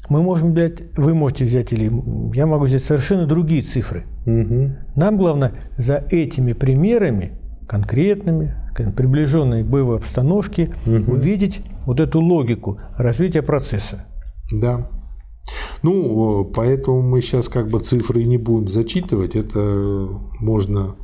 [0.09, 1.91] мы можем взять, вы можете взять, или
[2.37, 4.05] я могу взять совершенно другие цифры.
[4.27, 4.73] Угу.
[4.97, 7.33] Нам главное за этими примерами,
[7.67, 11.13] конкретными, приближенной к боевой обстановке, угу.
[11.13, 14.07] увидеть вот эту логику развития процесса.
[14.51, 14.89] Да.
[15.83, 19.37] Ну, поэтому мы сейчас как бы цифры не будем зачитывать.
[19.37, 20.09] Это
[20.41, 20.97] можно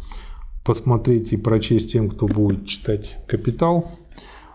[0.64, 3.86] посмотреть и прочесть тем, кто будет читать «Капитал».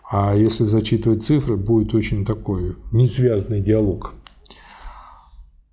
[0.10, 4.13] А если зачитывать цифры, будет очень такой несвязный диалог.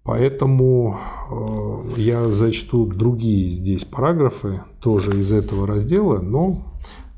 [0.05, 0.99] Поэтому
[1.31, 6.72] э, я зачту другие здесь параграфы, тоже из этого раздела, но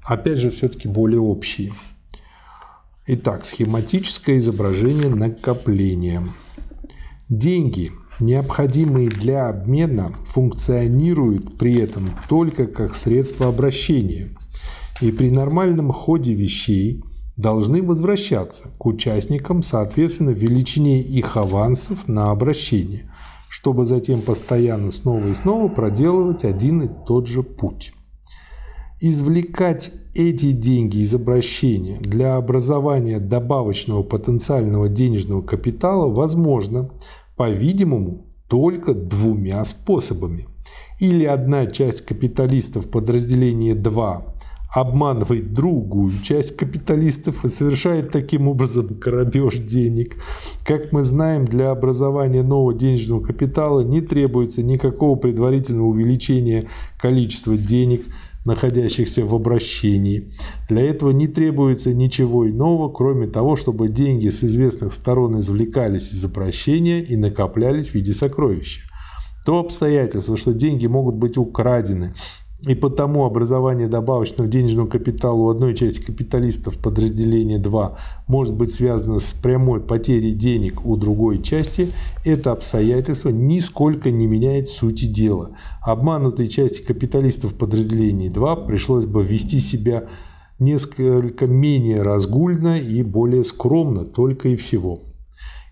[0.05, 1.73] опять же все-таки более общие.
[3.07, 6.23] Итак, схематическое изображение накопления.
[7.29, 7.91] Деньги–
[8.21, 14.29] необходимые для обмена, функционируют при этом только как средство обращения.
[15.01, 17.03] И при нормальном ходе вещей
[17.37, 23.11] должны возвращаться к участникам соответственно величине их авансов на обращение,
[23.49, 27.94] чтобы затем постоянно снова и снова проделывать один и тот же путь.
[29.07, 36.91] Извлекать эти деньги из обращения для образования добавочного потенциального денежного капитала возможно,
[37.37, 40.49] по-видимому, только двумя способами.
[41.01, 44.37] Или одна часть капиталистов подразделения 2
[44.75, 50.17] обманывает другую часть капиталистов и совершает таким образом грабеж денег.
[50.65, 56.65] Как мы знаем, для образования нового денежного капитала не требуется никакого предварительного увеличения
[56.99, 58.07] количества денег,
[58.45, 60.33] находящихся в обращении.
[60.69, 66.25] Для этого не требуется ничего иного, кроме того, чтобы деньги с известных сторон извлекались из
[66.25, 68.83] обращения и накоплялись в виде сокровища.
[69.47, 72.15] То обстоятельство, что деньги могут быть украдены
[72.67, 79.21] и потому образование добавочного денежного капитала у одной части капиталистов подразделения 2 может быть связано
[79.21, 81.93] с прямой потерей денег у другой части,
[82.25, 85.51] это обстоятельство нисколько не меняет сути дела.
[85.83, 90.05] Обманутой части капиталистов подразделения 2 пришлось бы вести себя
[90.59, 95.01] несколько менее разгульно и более скромно только и всего.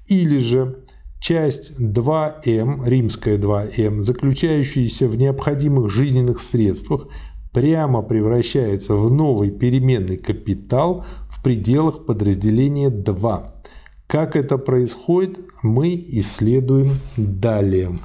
[0.09, 0.82] Или же
[1.23, 7.07] часть 2М, римская 2М, заключающаяся в необходимых жизненных средствах,
[7.53, 13.55] прямо превращается в новый переменный капитал в пределах подразделения 2.
[14.09, 17.97] Как это происходит, мы исследуем далее.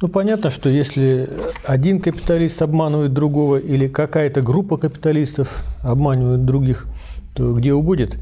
[0.00, 1.28] Ну, понятно, что если
[1.66, 6.86] один капиталист обманывает другого или какая-то группа капиталистов обманывает других,
[7.34, 8.18] то где убудет?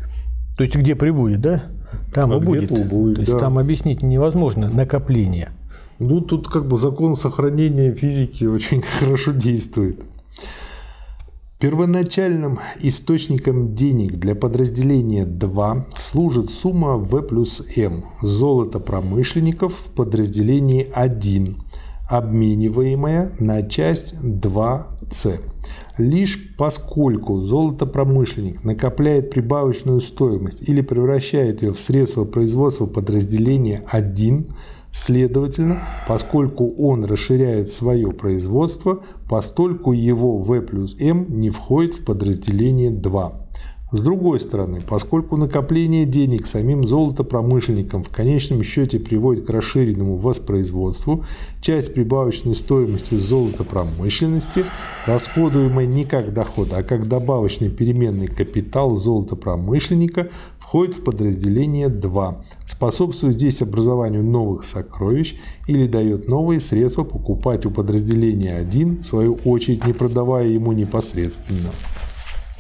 [0.57, 1.65] То есть где прибудет, да?
[2.13, 2.65] Там А и будет.
[2.71, 3.39] где-то будет, То есть да.
[3.39, 5.51] там объяснить невозможно накопление.
[5.99, 10.01] Ну, тут как бы закон сохранения физики очень хорошо действует.
[11.59, 20.89] Первоначальным источником денег для подразделения 2 служит сумма В плюс М золото промышленников в подразделении
[20.91, 21.59] 1,
[22.09, 25.41] обмениваемая на часть 2С.
[26.01, 34.47] Лишь поскольку золотопромышленник накопляет прибавочную стоимость или превращает ее в средство производства подразделения 1,
[34.91, 42.91] следовательно, поскольку он расширяет свое производство, постольку его В плюс М не входит в подразделение
[42.91, 43.50] 2.
[43.93, 51.25] С другой стороны, поскольку накопление денег самим золотопромышленником в конечном счете приводит к расширенному воспроизводству,
[51.61, 54.65] часть прибавочной стоимости золотопромышленности,
[55.07, 63.35] расходуемая не как доход, а как добавочный переменный капитал золотопромышленника, входит в подразделение 2, способствует
[63.35, 65.35] здесь образованию новых сокровищ
[65.67, 71.71] или дает новые средства покупать у подразделения 1, в свою очередь не продавая ему непосредственно.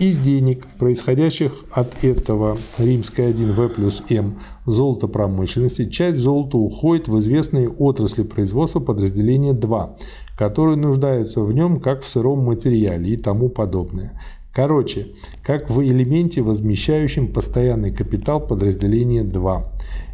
[0.00, 7.06] Из денег, происходящих от этого римской 1 В плюс М золото промышленности, часть золота уходит
[7.06, 9.96] в известные отрасли производства подразделения 2,
[10.38, 14.18] которые нуждаются в нем как в сыром материале и тому подобное.
[14.54, 15.08] Короче,
[15.42, 19.72] как в элементе, возмещающем постоянный капитал подразделения 2.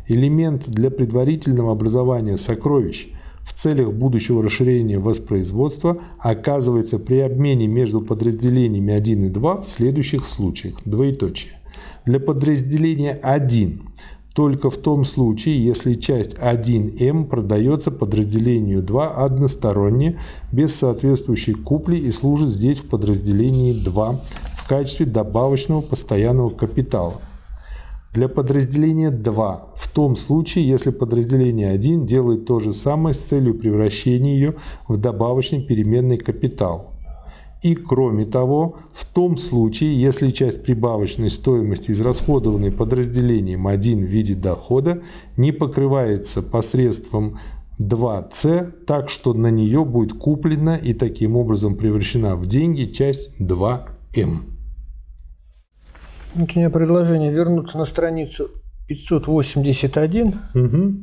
[0.09, 3.11] Элемент для предварительного образования сокровищ–
[3.47, 10.27] в целях будущего расширения воспроизводства оказывается при обмене между подразделениями 1 и 2 в следующих
[10.27, 10.75] случаях.
[10.85, 11.53] Двоеточие.
[12.05, 13.83] Для подразделения 1
[14.35, 20.19] только в том случае, если часть 1М продается подразделению 2 односторонне,
[20.53, 24.21] без соответствующей купли и служит здесь в подразделении 2
[24.57, 27.23] в качестве добавочного постоянного капитала
[28.17, 33.55] для подразделения 2 в том случае, если подразделение 1 делает то же самое с целью
[33.55, 34.55] превращения ее
[34.89, 36.95] в добавочный переменный капитал.
[37.63, 44.35] И кроме того, в том случае, если часть прибавочной стоимости, израсходованной подразделением 1 в виде
[44.35, 45.03] дохода,
[45.37, 47.39] не покрывается посредством
[47.79, 54.56] 2С, так что на нее будет куплена и таким образом превращена в деньги часть 2М.
[56.37, 58.49] Вот у меня предложение вернуться на страницу
[58.89, 60.35] 581.
[60.55, 60.95] Угу.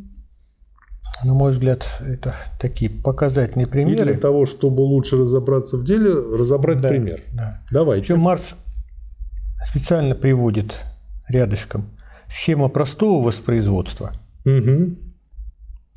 [1.26, 4.12] На мой взгляд, это такие показательные И примеры.
[4.14, 7.22] для того, чтобы лучше разобраться в деле, разобрать Да, пример.
[7.34, 7.62] Да.
[7.72, 8.00] Давай.
[8.00, 8.56] Причем Маркс
[9.66, 10.76] специально приводит
[11.30, 11.86] рядышком
[12.30, 14.12] схема простого воспроизводства,
[14.46, 14.96] Угу.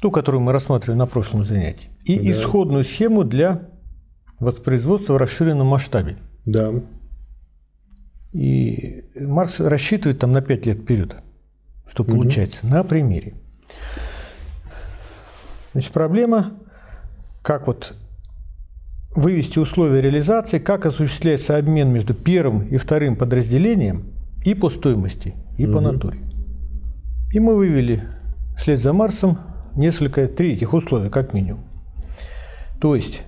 [0.00, 2.32] ту, которую мы рассматривали на прошлом занятии, и Да.
[2.32, 3.68] исходную схему для
[4.38, 6.16] воспроизводства в расширенном масштабе.
[6.44, 6.72] Да.
[8.32, 11.16] И Маркс рассчитывает там на 5 лет вперед,
[11.88, 13.34] что получается на примере.
[15.72, 16.54] Значит, проблема,
[17.42, 17.94] как вот
[19.14, 24.12] вывести условия реализации, как осуществляется обмен между первым и вторым подразделением
[24.44, 26.18] и по стоимости, и по натуре.
[27.32, 28.02] И мы вывели
[28.56, 29.38] вслед за Марсом
[29.74, 31.64] несколько, три этих условия, как минимум.
[32.80, 33.22] То есть,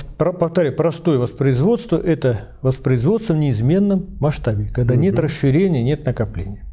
[0.00, 6.64] повторяю, простое воспроизводство– это воспроизводство в неизменном масштабе, когда нет расширения, нет накопления.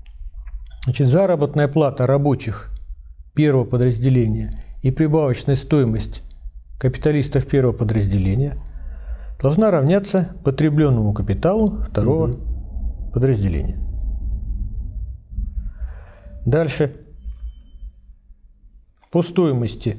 [0.86, 2.72] Значит, заработная плата рабочих
[3.36, 6.24] первого подразделения и прибавочная стоимость
[6.80, 8.58] капиталистов первого подразделения
[9.42, 13.12] должна равняться потребленному капиталу второго угу.
[13.14, 13.78] подразделения.
[16.46, 16.96] Дальше.
[19.12, 19.98] По стоимости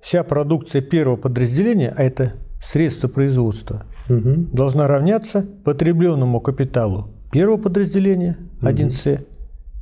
[0.00, 4.46] вся продукция первого подразделения, а это средства производства, угу.
[4.52, 9.24] должна равняться потребленному капиталу первого подразделения 1С угу.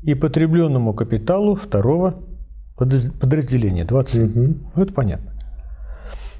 [0.02, 2.22] и потребленному капиталу второго
[2.76, 4.24] подразделения 2С.
[4.24, 4.82] Угу.
[4.82, 5.32] Это понятно.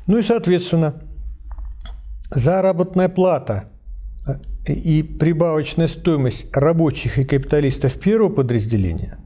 [0.06, 0.94] Ну и, соответственно,
[2.30, 3.70] заработная плата
[4.66, 9.18] э, и прибавочная стоимость рабочих и капиталистов первого подразделения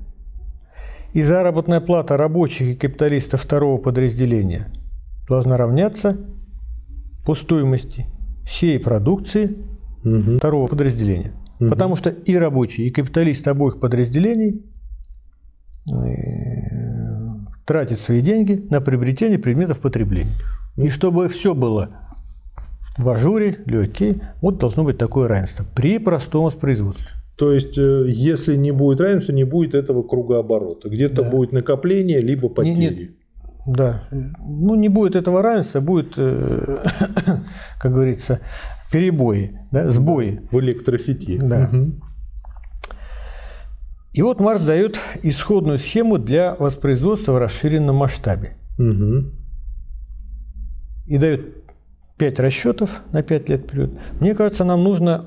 [1.13, 4.73] и заработная плата рабочих и капиталистов второго подразделения
[5.29, 6.17] должна равняться
[7.25, 8.07] по стоимости
[8.45, 9.57] всей продукции
[10.05, 10.39] угу.
[10.39, 11.33] второго подразделения.
[11.61, 11.71] Угу.
[11.71, 14.65] Потому что и рабочие, и капиталисты обоих подразделений
[15.93, 15.95] э,
[17.67, 20.33] тратят свои деньги на приобретение предметов потребления.
[20.77, 21.91] И чтобы все было
[22.97, 27.20] в ажуре, легкие, вот должно быть такое равенство при простом воспроизводстве.
[27.41, 30.91] То есть, э, если не будет равенства, не будет этого кругооборота.
[30.91, 31.31] Где-то да.
[31.31, 32.75] будет накопление, либо потери.
[32.75, 33.11] Нет, нет.
[33.67, 34.05] Да.
[34.11, 36.79] Ну, не будет этого равенства, будет, э,
[37.81, 38.41] как говорится,
[38.93, 40.43] перебои, да, сбои.
[40.51, 41.39] В электросети.
[41.39, 41.69] Да.
[41.73, 41.93] Угу.
[44.13, 48.59] И вот Марк дает исходную схему для воспроизводства в расширенном масштабе.
[48.79, 49.41] Угу
[51.11, 51.65] и дает
[52.19, 55.25] 5 расчетов на 5 лет вперед, мне кажется, нам нужно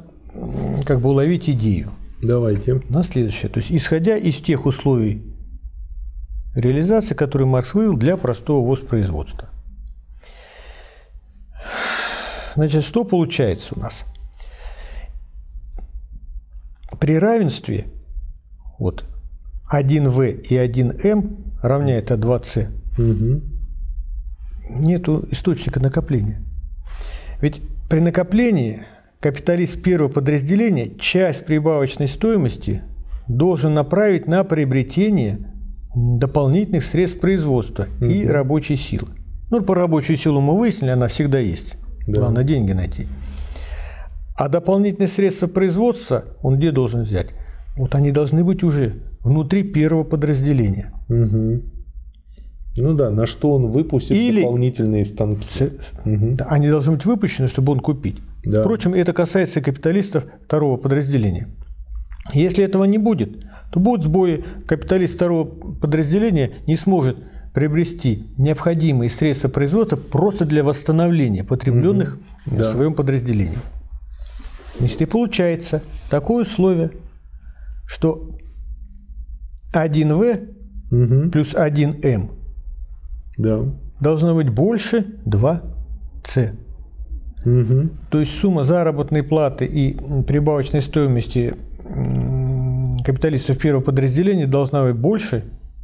[0.86, 1.92] как бы уловить идею.
[2.24, 2.82] Давайте.
[2.90, 3.50] На следующее.
[3.50, 5.24] То есть, исходя из тех условий
[6.56, 9.50] реализации, которые Маркс вывел для простого воспроизводства.
[12.56, 14.06] Значит, что получается у нас?
[17.00, 17.88] При равенстве
[18.78, 19.04] вот
[19.72, 22.70] 1В и 1М равняется 2С.
[22.98, 23.54] Угу
[24.70, 26.42] нет источника накопления.
[27.42, 28.84] Ведь при накоплении
[29.24, 32.82] капиталист первого подразделения часть прибавочной стоимости
[33.30, 35.54] должен направить на приобретение
[35.96, 38.10] дополнительных средств производства угу.
[38.10, 39.08] и рабочей силы.
[39.50, 41.78] Ну, по рабочую силу мы выяснили, она всегда есть.
[42.06, 42.20] Да.
[42.20, 43.08] Главное деньги найти.
[44.36, 47.28] А дополнительные средства производства он где должен взять?
[47.78, 50.92] Вот они должны быть уже внутри первого подразделения.
[51.08, 51.62] Угу.
[52.76, 54.42] Ну да, на что он выпустит Или...
[54.42, 55.48] дополнительные станки.
[55.50, 55.62] С...
[56.06, 56.40] Угу.
[56.46, 58.18] Они должны быть выпущены, чтобы он купить.
[58.46, 58.62] Да.
[58.62, 61.50] Впрочем, это касается капиталистов второго подразделения.
[62.34, 64.44] Если этого не будет, то будут сбои.
[64.68, 67.18] Капиталист второго подразделения не сможет
[67.54, 72.58] приобрести необходимые средства производства просто для восстановления потребленных угу.
[72.58, 72.70] да.
[72.70, 73.58] в своем подразделении.
[74.80, 76.92] Значит, и получается такое условие,
[77.86, 78.38] что
[79.74, 80.50] 1В
[80.92, 81.30] угу.
[81.30, 82.32] плюс 1М
[83.38, 83.66] да.
[84.00, 86.56] должно быть больше 2С.
[87.46, 87.90] Угу.
[88.10, 91.54] То есть сумма заработной платы и прибавочной стоимости
[93.04, 95.44] капиталистов первого подразделения должна быть больше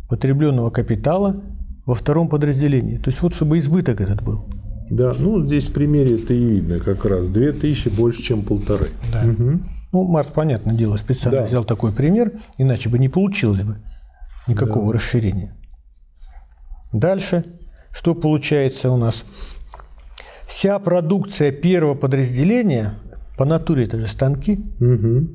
[0.10, 1.42] потребленного капитала
[1.86, 2.98] во втором подразделении.
[2.98, 4.46] То есть вот чтобы избыток этот был.
[4.90, 7.28] Да, ну здесь в примере это и видно как раз.
[7.28, 8.88] 2000 больше, чем полторы.
[9.12, 9.24] Да.
[9.30, 9.60] Угу.
[9.92, 11.46] Ну, Марк, понятное дело, специально да.
[11.46, 13.78] взял такой пример, иначе бы не получилось бы
[14.48, 15.00] никакого да.
[15.00, 15.56] расширения.
[16.94, 17.46] Дальше,
[17.92, 19.24] что получается у нас?
[20.50, 22.96] Вся продукция первого подразделения,
[23.38, 25.30] по натуре это же станки, угу.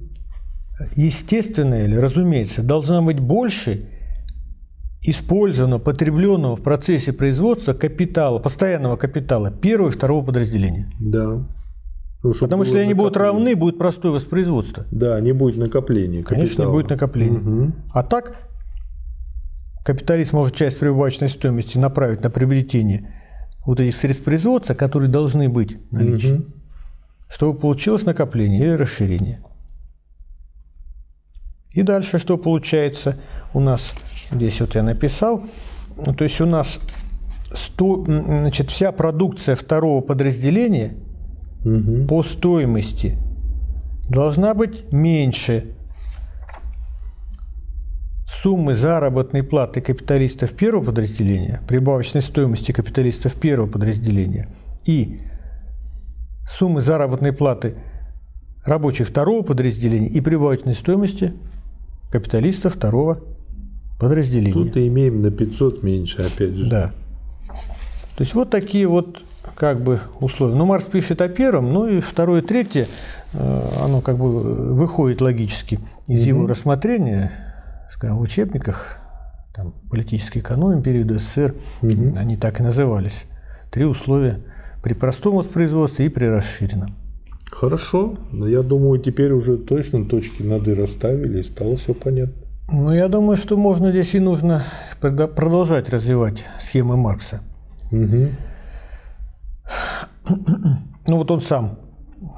[0.96, 3.88] естественно или разумеется, должна быть больше
[5.02, 10.90] использованного, потребленного в процессе производства капитала, постоянного капитала первого и второго подразделения.
[11.00, 11.46] Да.
[12.24, 14.84] Ну, Потому что если они будут равны, будет простое воспроизводство.
[14.90, 16.22] Да, не будет накопления.
[16.22, 16.40] Капитала.
[16.40, 17.38] Конечно, не будет накопления.
[17.38, 17.72] Угу.
[17.92, 18.44] А так
[19.84, 23.13] Капиталист может часть прибавочной стоимости направить на приобретение
[23.66, 26.44] вот этих средств производства, которые должны быть наличны, угу.
[27.28, 29.42] чтобы получилось накопление или расширение.
[31.70, 33.16] И дальше что получается
[33.52, 33.94] у нас,
[34.30, 35.42] здесь вот я написал,
[36.16, 36.78] то есть у нас
[37.52, 40.94] 100, значит, вся продукция второго подразделения
[41.64, 42.06] угу.
[42.06, 43.18] по стоимости
[44.08, 45.74] должна быть меньше
[48.26, 54.48] суммы заработной платы капиталистов первого подразделения, прибавочной стоимости капиталистов первого подразделения
[54.86, 55.20] и
[56.48, 57.74] суммы заработной платы
[58.64, 61.34] рабочих второго подразделения и прибавочной стоимости
[62.10, 63.20] капиталиста второго
[63.98, 64.52] подразделения.
[64.52, 66.68] Тут и имеем на 500 меньше, опять же.
[66.68, 66.92] Да.
[68.16, 69.22] То есть вот такие вот
[69.56, 70.54] как бы условия.
[70.54, 72.86] Ну, Маркс пишет о первом, ну и второе, третье,
[73.32, 76.28] э, оно как бы выходит логически из угу.
[76.28, 77.43] его рассмотрения,
[77.94, 78.98] скажем, в учебниках
[79.54, 82.14] там, политической экономии периода СССР, угу.
[82.16, 83.26] они так и назывались.
[83.70, 84.40] Три условия
[84.82, 86.96] при простом воспроизводстве и при расширенном.
[87.52, 92.34] Хорошо, но я думаю, теперь уже точно точки над «и» расставили, и стало все понятно.
[92.72, 94.64] Ну, я думаю, что можно здесь и нужно
[95.00, 97.42] продолжать развивать схемы Маркса.
[97.92, 98.28] Угу.
[101.06, 101.78] Ну, вот он сам,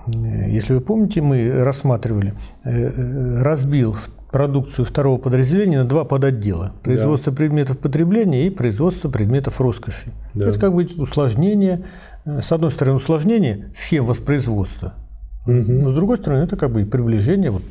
[0.06, 2.34] если вы помните, мы рассматривали,
[2.64, 3.96] э, э, разбил
[4.36, 6.74] продукцию второго подразделения на два подотдела.
[6.82, 7.38] Производство да.
[7.38, 10.12] предметов потребления и производство предметов роскоши.
[10.34, 10.50] Да.
[10.50, 11.86] Это как бы усложнение,
[12.26, 14.92] э, с одной стороны, усложнение схем воспроизводства,
[15.46, 15.72] угу.
[15.72, 17.62] но с другой стороны, это как бы и приближение вот,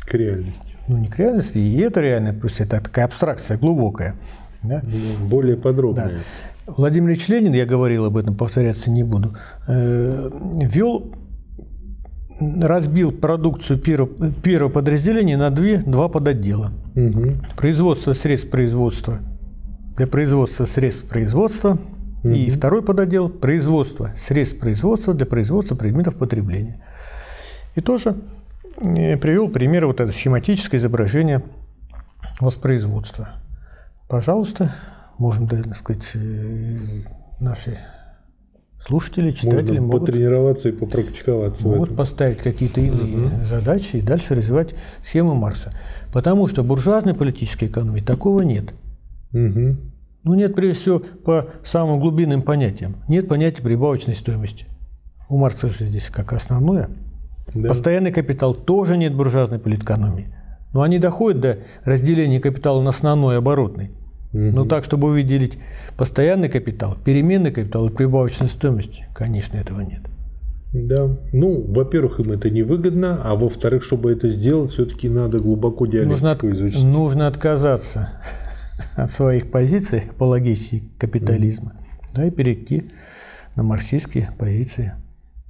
[0.00, 0.74] к реальности.
[0.88, 4.16] Ну, не к реальности, и это реальная, плюс это такая абстракция глубокая.
[4.64, 4.82] Да?
[5.20, 6.08] Более подробная.
[6.66, 6.72] Да.
[6.72, 9.36] Владимир Ильич Ленин, я говорил об этом, повторяться не буду,
[9.68, 10.30] э,
[10.62, 11.12] вел
[12.40, 16.70] разбил продукцию первого, подразделения на две, два подотдела.
[16.94, 17.36] Угу.
[17.56, 19.18] Производство средств производства
[19.96, 21.78] для производства средств производства
[22.22, 22.32] угу.
[22.32, 26.82] и второй подотдел– производство средств производства для производства предметов потребления.
[27.74, 28.16] И тоже
[28.84, 31.42] э, привел пример вот это схематическое изображение
[32.40, 33.30] воспроизводства.
[34.08, 34.74] Пожалуйста,
[35.18, 36.78] можем, так сказать, э,
[37.40, 37.78] наши
[38.86, 41.66] слушатели, читатели Можно могут потренироваться и попрактиковаться.
[41.66, 43.46] Могут поставить какие-то иные угу.
[43.48, 44.74] задачи и дальше развивать
[45.04, 45.72] схемы Маркса.
[46.12, 48.72] Потому что в буржуазной политической экономии такого нет.
[49.32, 49.76] Угу.
[50.24, 52.96] Ну, нет, прежде всего, по самым глубинным понятиям.
[53.08, 54.66] Нет понятия прибавочной стоимости.
[55.28, 56.88] У Маркса же здесь как основное.
[57.54, 57.68] Да.
[57.70, 60.34] Постоянный капитал тоже нет буржуазной политэкономии.
[60.72, 63.90] Но они доходят до разделения капитала на основной и оборотный.
[64.36, 64.54] Угу.
[64.54, 65.58] Но так, чтобы выделить
[65.96, 70.02] постоянный капитал, переменный капитал и прибавочной стоимости, конечно, этого нет.
[70.74, 71.16] Да.
[71.32, 76.52] Ну, во-первых, им это невыгодно, а во-вторых, чтобы это сделать, все-таки надо глубоко диалектику нужно,
[76.52, 76.84] изучить.
[76.84, 78.20] Нужно отказаться
[78.96, 82.10] от своих позиций по логике капитализма, mm.
[82.14, 82.90] да, и перейти
[83.54, 84.92] на марксистские позиции.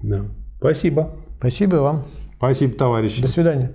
[0.00, 0.26] Да.
[0.58, 1.12] Спасибо.
[1.38, 2.06] Спасибо вам.
[2.36, 3.20] Спасибо, товарищи.
[3.20, 3.72] До свидания.